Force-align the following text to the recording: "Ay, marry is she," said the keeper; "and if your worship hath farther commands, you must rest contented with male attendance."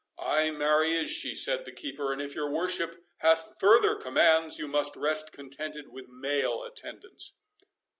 "Ay, 0.17 0.49
marry 0.49 0.95
is 0.95 1.11
she," 1.11 1.35
said 1.35 1.63
the 1.63 1.71
keeper; 1.71 2.11
"and 2.11 2.23
if 2.23 2.33
your 2.33 2.49
worship 2.49 3.05
hath 3.17 3.55
farther 3.59 3.93
commands, 3.93 4.57
you 4.57 4.67
must 4.67 4.95
rest 4.95 5.31
contented 5.31 5.89
with 5.89 6.07
male 6.09 6.63
attendance." 6.63 7.37